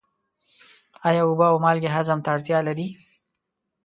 آیا 1.07 1.21
اوبه 1.27 1.45
او 1.51 1.57
مالګې 1.63 1.89
هضم 1.95 2.19
ته 2.25 2.29
اړتیا 2.35 2.59
لري؟ 2.67 2.87